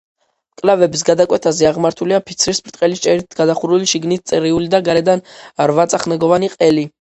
მკლავების 0.53 1.03
გადაკვეთაზე, 1.09 1.67
აღმართულია 1.71 2.19
ფიცრის 2.29 2.61
ბრტყელი 2.69 2.97
ჭერით 3.03 3.37
გადახურული, 3.43 3.91
შიგნით 3.93 4.25
წრიული 4.33 4.73
და 4.77 4.81
გარედან 4.89 5.23
რვაწახნაგოვანი 5.75 6.51
ყელი. 6.57 6.89